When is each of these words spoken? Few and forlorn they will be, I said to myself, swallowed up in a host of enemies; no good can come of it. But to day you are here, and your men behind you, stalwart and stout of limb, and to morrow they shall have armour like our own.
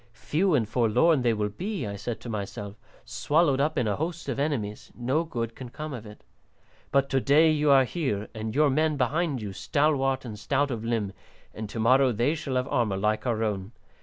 Few 0.13 0.55
and 0.55 0.67
forlorn 0.67 1.21
they 1.21 1.31
will 1.35 1.49
be, 1.49 1.85
I 1.85 1.95
said 1.95 2.19
to 2.21 2.27
myself, 2.29 2.75
swallowed 3.05 3.61
up 3.61 3.77
in 3.77 3.87
a 3.87 3.97
host 3.97 4.27
of 4.29 4.39
enemies; 4.39 4.91
no 4.95 5.23
good 5.23 5.53
can 5.55 5.69
come 5.69 5.93
of 5.93 6.07
it. 6.07 6.23
But 6.91 7.07
to 7.11 7.19
day 7.19 7.51
you 7.51 7.69
are 7.69 7.83
here, 7.83 8.27
and 8.33 8.55
your 8.55 8.71
men 8.71 8.97
behind 8.97 9.43
you, 9.43 9.53
stalwart 9.53 10.25
and 10.25 10.39
stout 10.39 10.71
of 10.71 10.83
limb, 10.83 11.13
and 11.53 11.69
to 11.69 11.79
morrow 11.79 12.11
they 12.11 12.33
shall 12.33 12.55
have 12.55 12.67
armour 12.69 12.97
like 12.97 13.27
our 13.27 13.43
own. 13.43 13.73